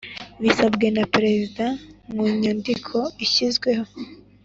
Bisabwe 0.41 0.87
na 0.95 1.03
Perezida 1.13 1.65
mu 2.13 2.23
nyandiko 2.41 2.97
ishyizweho 3.25 3.85